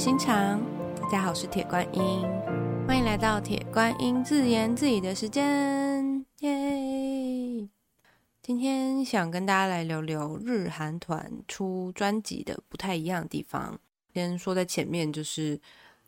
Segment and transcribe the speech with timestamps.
[0.00, 0.58] 心肠，
[0.98, 2.22] 大家好，我是铁观音，
[2.88, 7.68] 欢迎来到铁观音自言自语的时间，耶！
[8.40, 13.78] 今天想跟大家来聊聊日韩团出专辑的不太一样的地方。
[14.14, 15.60] 先说在前面，就是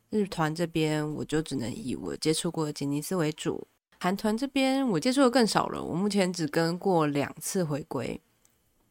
[0.08, 3.66] 日团这边，我就只能以我接触过的杰尼斯为主；
[4.00, 8.18] 韩团这边，我接触的更少了，我目前只跟过两次回归。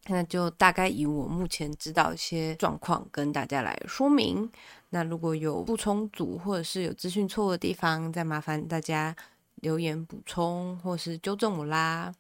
[0.08, 4.52] 那就大概以我目前知道一些状况跟大家来说明。
[4.90, 9.16] 那如果有不充足或者是有资讯错误的地方，再麻烦大家
[9.56, 12.14] 留言补充或是纠正我啦。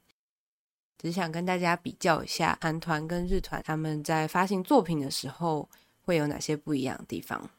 [0.98, 5.67] 只想跟大家比较一下韩团跟日团他们在发行作品的时候
[6.03, 7.50] 会有哪些不一样的地方。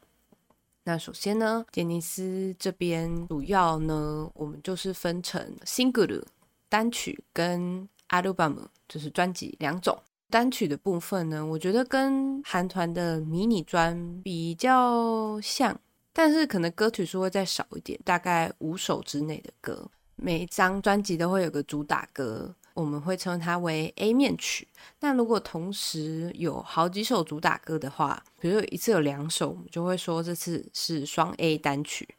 [0.85, 6.23] 那首先呢，杰尼斯这边主要呢，我们就是分成 single
[6.69, 9.97] 单曲跟 album 就是专辑两种。
[10.33, 15.79] 单曲的部分呢，我觉得跟韩团的迷你专比较像，
[16.11, 19.87] 但是可能歌曲数会再少一点，大概五首之内的歌。
[20.15, 24.67] 每张专辑都会有个主打歌，我们会称它为 A 面曲。
[25.01, 32.09] 那如果同时有好几首主打歌的话，比如一次有两首，我们就会说这次是双 A 单曲。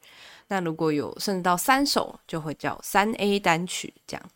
[0.46, 4.30] 那如果有甚至到三首，就会叫三 A 单曲这样。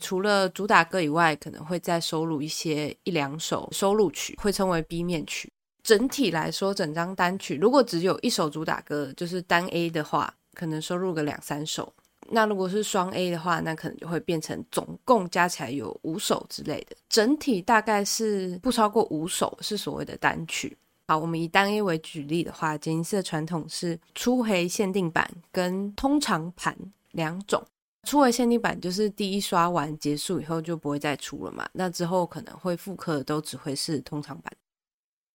[0.00, 5.52] 除了主打歌以外，可能会再收录一些一两首收录曲，会称为 B 面曲。
[5.82, 11.92] 整体来说，整张单曲如果只有一首主打歌，就是单 A 的话，可能收录个两三首。
[12.28, 16.96] 那如果是双 A 的话，那可能就会变成总共加起来有五首之类的。
[17.08, 20.76] 整体大概是不超过五首是所谓的单曲。
[21.06, 26.76] 好，我们以单 A 为举例的话，杰尼斯的传统是初回限定版跟通常盘
[27.12, 27.64] 两种。
[28.06, 34.52] 初回限定版就是第一刷完结束以后就不会再出了嘛，那之后可能会复刻都只会是通常版。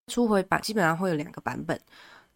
[0.08, 1.78] 初回版基本上会有两个版本，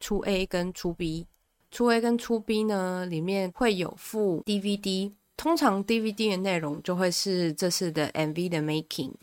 [0.02, 1.26] 初 A 跟初 B。
[1.72, 9.14] 初 A 跟初 B 呢，里面会有附 DVD，通常 DVD 的内容就会是这次的 MV 的 making，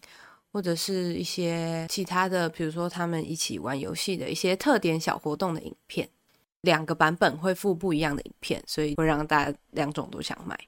[0.50, 6.08] 或者是一些其他的，比如说他们一起玩游戏的一些特点小活动的影片。
[6.62, 10.58] 两个版本会附不一样的影片，所以会让大家两种都想买。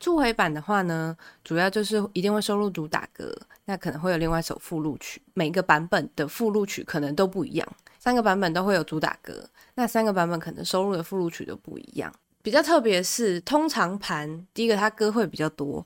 [0.00, 5.20] 初回版的话呢，主要就是一定会收录主打歌，那可能会有另外一首附录曲。
[5.34, 9.44] 每个版本的附录曲可能都不一样，三个版本都会有主打歌，
[9.74, 12.12] 那三个版本可能收录的附录曲都不一样。
[12.42, 15.84] 比较特别是通常盘，第一个它歌会比较多，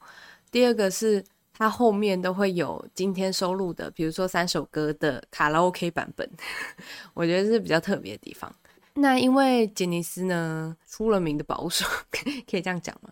[0.50, 1.24] 第二个是
[1.56, 6.30] 它后面都会有今天收录的，比如说三首歌的卡拉 OK 版本，
[7.14, 8.54] 我觉得是比较特别的地方。
[8.94, 13.10] 那因为杰尼斯呢出了名的保守， 可以这样讲吗？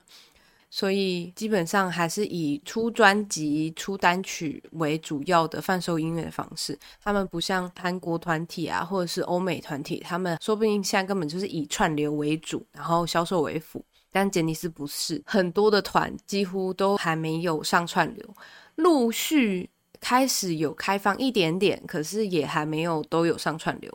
[0.72, 6.78] 所以基本上还是以出专辑、出单曲为主要的贩售音乐的方式。
[7.02, 13.84] 他们不像韩国团体啊，或者是欧美团体，他们说不定现在根本就是以串流为主，然后销售为辅。
[14.12, 18.34] 但杰尼斯不是，很多的团几乎都还没有上串流，
[18.76, 19.68] 陆续
[20.00, 23.92] 开始有开放一点点，可是也还没有都有上串流。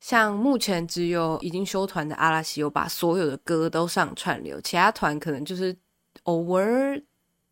[0.00, 5.72] 像目前只有已经休团的阿拉西有把所有的歌都上串流，其他团可能就是。
[6.24, 7.00] 偶尔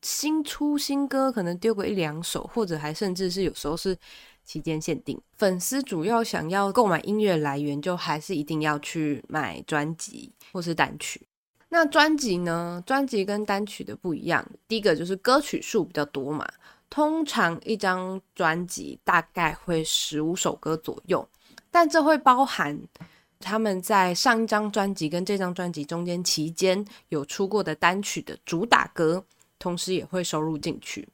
[0.03, 3.97] 新出新歌，可能丢过一两首，或者还甚至是有时候是
[4.45, 5.21] 期间限定。
[5.37, 11.27] 粉丝主要想要购买音乐来源，就还是一定要去买专辑或是单曲。
[11.69, 12.83] 那专辑呢？
[12.87, 16.49] 专辑跟单曲的不一样，第一个就是歌曲数比较多嘛。
[16.89, 21.28] 通常一张专辑大概会十五首歌左右，
[21.71, 22.81] 但这会包含。
[23.41, 29.25] 他们在上一张专辑跟这张专辑中间期间有出过的单曲的主打歌，
[29.59, 31.09] 同时也会收入进去。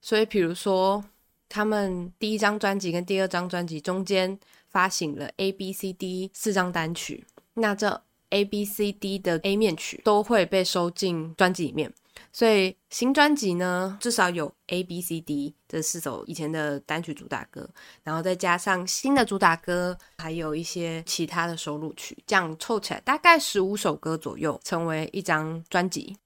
[0.00, 1.04] 所以，比如说
[1.48, 4.38] 他们第一张专辑跟第二张专辑中间
[4.68, 7.24] 发行了 A、B、C、D 四张单曲，
[7.54, 11.92] 那这 A、B、C、D 的 A 面曲都会被收进专辑里面。
[12.36, 17.66] 所以新专辑呢，至少有 A B C D 这四首以前的单曲主打歌，
[18.02, 26.18] 然后再加上新的主打歌，还有一些其他的收录曲，这样凑起来大概十五首歌左右，成为一张专辑。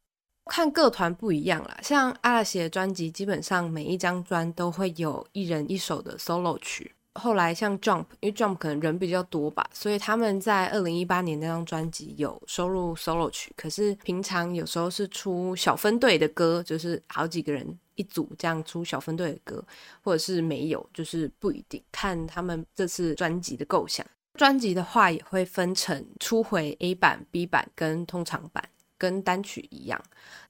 [0.47, 6.93] 看各团不一样啦，像阿拉西的专辑，基本上每一张专都会有一人一首的 solo 曲。
[7.15, 13.53] 后来像 Jump，因为 Jump 可能人比较多吧，所以他们在二零一八年那张专辑有收录 solo 曲。
[13.57, 19.65] 可是平常有时候是出小分队的歌，就是好几个人一组这样出小分队的歌，
[20.03, 24.07] 或者是没有，就是不一定看他们这次专辑的构想。
[24.35, 28.65] 专辑的话也会分成初回 A 版、B 版跟通常版，
[28.97, 30.01] 跟单曲一样。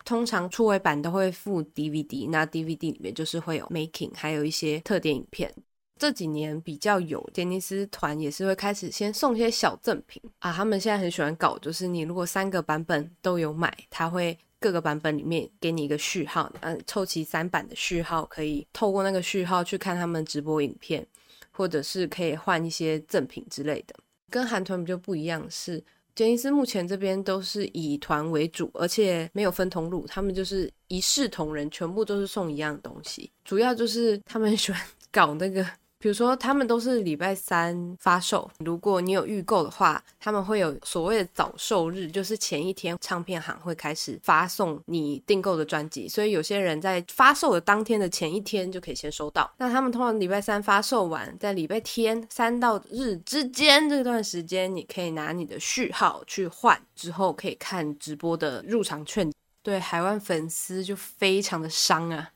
[0.04, 5.52] 通常初回版都会附 DVD，那 DVD 里面就是会有 making，还有一些特点影片。
[6.00, 21.06] 这几年比较有杰尼斯团也是会开始先送一些小赠品啊，他们现在很喜欢搞，就是你如果三个版本都有买，他会各个版本里面给你一个序号，嗯，凑齐三版的序号，可以透过那个序号去看他们直播影片，
[21.50, 23.94] 或者是可以换一些赠品之类的。
[24.30, 34.80] 跟韩团比较不一样是，杰尼斯目前这边都是以团为主，而且没有分通路，他们就是一视同仁，全部都是送一样的东西，主要就是他们喜欢
[35.12, 35.62] 搞那个。
[36.00, 38.50] 比如说，他们都是礼拜三发售。
[38.60, 49.52] 如果你有预购的话，他们会有所谓的早售日，就是前一天唱片行会开始发送你订购的专辑，所以有些人在发售的当天的前一天就可以先收到。
[49.58, 59.30] 那他们通常礼拜三发售完，在礼拜天三到日之间这段时间，你可以拿你的序号去换，之后可以看直播的入场券。
[59.62, 62.30] 对海外粉丝就非常的伤啊。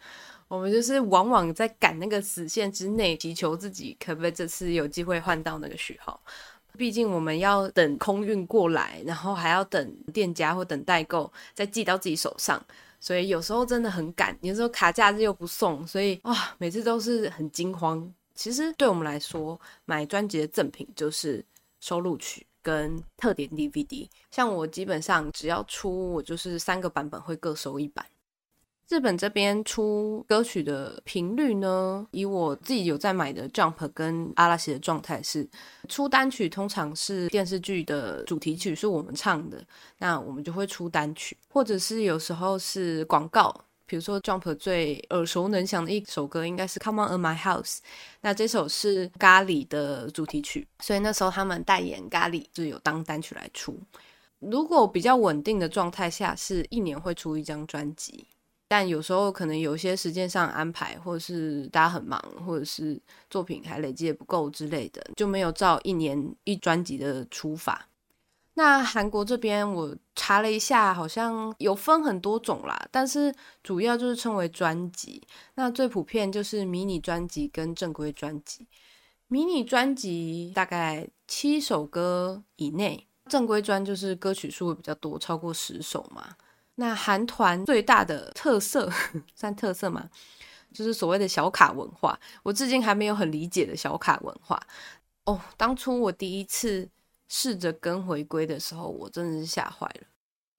[0.49, 6.21] 我们就是往往在赶那个死线之内，祈求自己可不可以这次有机会换到那个序号。
[6.77, 12.61] 毕竟我们要等空运过来，然后还要等店家或等代购再寄到自己手上，
[12.99, 14.37] 所以有时候真的很赶。
[14.41, 18.13] 有时候卡假日又不送，所以哇，每次都是很惊慌。
[18.35, 21.45] 其实对我们来说，买专辑的赠品就是
[21.79, 24.09] 收录曲跟特点 DVD。
[24.33, 28.05] 像我基本上只要出，我就是三个版本会各收一版。
[28.89, 35.49] 日本这边出歌曲的频率呢，以我自己有在买的 Jump 跟阿拉西的状态是，
[35.89, 39.65] 出单曲通常是电视剧的主题曲是我们唱的，
[39.99, 43.53] 那我们就会出单曲，或者是有时候是广告，
[43.87, 47.79] 比如说 Jump 最耳熟能详的一首歌应该是 Come on in my house，
[48.21, 53.81] 那这首是咖喱的主题曲，所以那时候他们代言咖喱就有当单曲来出。
[54.41, 58.27] 如果比较稳定的状态下，是一年会出一张专辑。
[58.67, 67.89] 但有时候可能有些时间上安排，或者是大家很忙，或者是作品还累积的不够之类的，就没有照一年一专辑的出法。
[68.57, 73.35] 那韩国这边我查了一下，好像有分很多种啦，但是
[73.65, 75.21] 主要就是称为专辑。
[75.57, 78.67] 那最普遍就是迷你专辑跟正规专辑。
[79.27, 86.37] 迷你专辑大概七首歌以内，正规专就是歌曲数会比较多，超过十首嘛。
[86.77, 88.91] 那韩团最大的特色
[89.35, 90.09] 算特色吗？
[90.73, 94.61] 就是所谓的小卡文化，我至今还没有很理解的小卡文化。
[95.25, 96.89] 哦，当初我第一次
[97.29, 100.07] 试着跟回归的时候，我真的是吓坏了。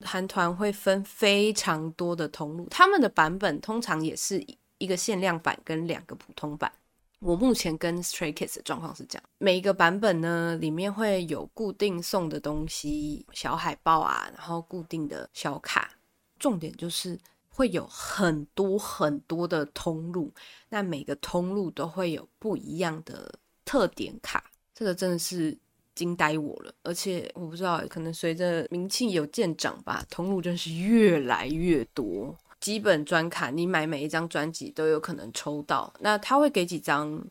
[0.06, 4.42] 韩团会分非常多的通路，他们的版本通常也是
[4.78, 6.72] 一个限量版跟两个普通版。
[7.20, 15.90] 我目前跟 Stray Kids 的状况是这样，每一个版本呢，里面会有固定送的东西，小海报啊，然后固定的小卡。
[16.38, 17.18] 重点就是
[17.48, 20.32] 会有很多很多的通路，
[20.68, 25.56] 那每个通路都会有不一样的特点卡，这个真的是
[25.94, 26.74] 惊呆我了。
[26.82, 32.36] 而且我不知道，可能随着名气有渐长吧，通路真是越来越多。
[32.60, 37.24] 基本专卡，你买每一张专辑都有可能抽到，那他会给几张？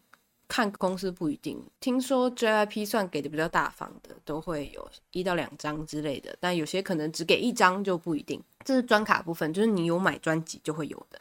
[0.48, 8.40] 看公司不一定，听说 JYP 算给的比较大方的，都会有一到两张之类的，但有些可能只给一张就不一定。
[8.66, 11.18] 这是专卡部分，就是你有买专辑就会有的。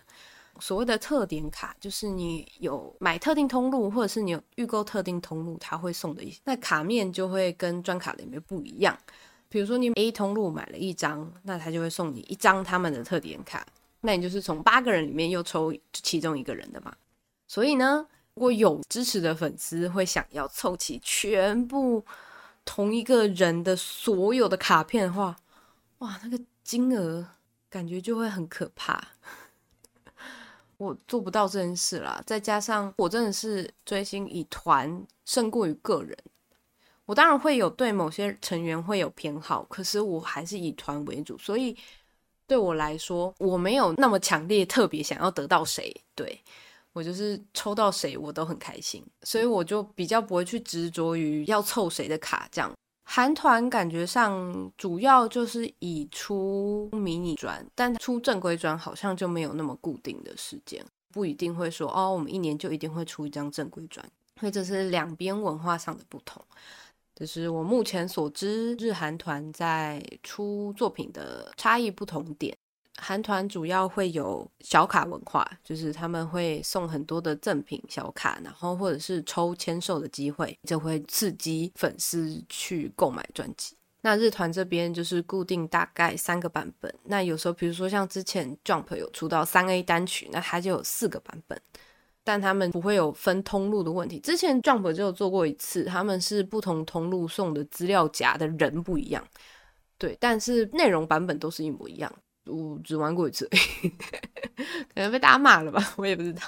[0.58, 6.40] 所谓的特点卡，就是你有买特定通路，或者是你有预购特定通路，他会送的一些。
[6.44, 8.98] 那卡面就会跟专卡里面不一样。
[9.48, 13.64] 比如说你 A 通路买了一张，那他就会送你一张他们的特点卡，
[14.00, 16.92] 那你就是从八个人里面又抽其中一个人的嘛。
[17.46, 18.06] 所以呢。
[18.36, 22.04] 如果有支持的粉丝会想要凑齐全部
[22.64, 25.36] 同一个人的所有的卡片的话，
[25.98, 27.24] 哇，那个金额
[27.70, 29.00] 感觉就会很可怕。
[30.78, 36.18] 我做不到这件事啦，再加上我真的是追星以团胜过于个人。
[37.04, 41.76] 我当然会有对某些成员会有偏好，可是我还是以团为主，所以
[42.46, 45.94] 对我来说，我没有那么强烈特别想要得到谁。
[46.14, 46.40] 对。
[46.94, 52.72] 我就是抽到谁我都很开心，所以我就比较不会去执着于要凑谁的卡这样。
[53.04, 64.04] 韩团感觉上主要就是以出迷你专，但出正规专好像就没有那么固定的时间，不一定会说哦，我们一年就一定会出一张正规专，
[64.40, 66.42] 所以这是两边文化上的不同。
[67.14, 72.56] 这是我目前所知日韩团在出作品的差异不同点。
[73.04, 83.76] 韩团主要会有小卡文化，就是他们会送很多的赠品小卡，然后或者是抽签售的机会，就会刺激粉丝去购买专辑。
[84.00, 91.60] 那日团这边就是固定大概三个版本，那有时候比如说像之前 Jump 有出到三 A 单曲，那它就有四个版本。
[92.26, 94.18] 但他们不会有分通路的问题。
[94.18, 99.22] 之前 Jump 就有做过一次，他们是不同通路送的资料夹的人不一样，
[99.98, 102.10] 对，但是内容版本都是一模一样。
[102.46, 103.48] 我只玩过一次，
[104.94, 106.42] 可能被大家骂了吧，我也不知道。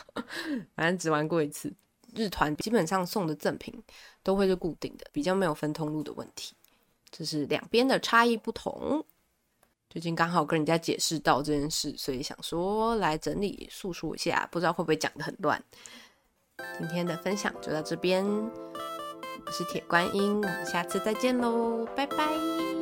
[0.74, 1.72] 反正只玩过一次。
[2.14, 3.82] 日团基本上送的赠品
[4.22, 6.54] 都会是固定的，比较没有分通路的问题。
[7.10, 9.04] 这是两边的差异不同。
[9.90, 15.62] 最近刚好跟人家解释到这件事，所以想说来整理诉说一下，不知道会不会讲的很乱。
[16.78, 22.75] 今天的分享就到这边，我是铁观音，我们下次再见喽，拜拜。